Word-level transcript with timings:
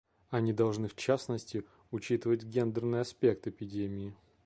Они 0.31 0.51
должны, 0.51 0.87
в 0.87 0.95
частности, 0.95 1.63
учитывать 1.91 2.43
гендерный 2.43 3.01
аспект 3.01 3.45
эпидемии. 3.45 4.15